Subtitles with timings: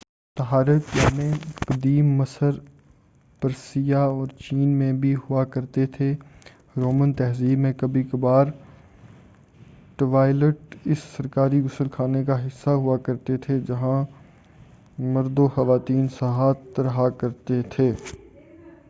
[0.37, 1.31] طہارت خانے
[1.67, 2.51] قدیم مصر
[3.41, 6.13] پرسیا اور چین میں بھی ہوا کرتے تھے
[6.77, 8.47] رومن تہذیب میں کبھی کبھار
[9.95, 14.03] ٹوائلٹ اس سرکاری غسل خانے کا حصہ ہوا کرتے تھے جہاں
[15.13, 17.91] مردو خواتین ساتھ رہا کرتے تھے